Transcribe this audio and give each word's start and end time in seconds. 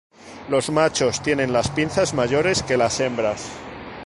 Los 0.49 0.71
machos 0.71 1.21
tienen 1.21 1.53
las 1.53 1.69
pinzas 1.69 2.15
mayores 2.15 2.63
que 2.63 2.75
las 2.75 2.99
hembras. 3.01 3.51